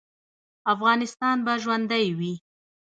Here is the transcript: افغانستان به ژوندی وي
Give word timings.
افغانستان 0.73 1.37
به 1.45 1.53
ژوندی 1.63 2.07
وي 2.17 2.33